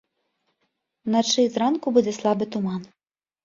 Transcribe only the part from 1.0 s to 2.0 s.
Уначы і зранку